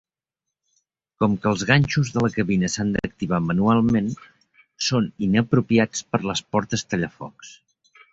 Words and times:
Com 1.23 1.33
que 1.41 1.49
els 1.49 1.65
ganxos 1.71 2.09
de 2.15 2.23
la 2.25 2.29
cabina 2.37 2.69
s'han 2.75 2.93
d'activar 2.95 3.39
manualment, 3.49 4.07
són 4.87 5.11
inapropiats 5.27 6.03
per 6.15 6.21
les 6.31 6.43
portes 6.57 6.87
tallafocs. 6.95 7.53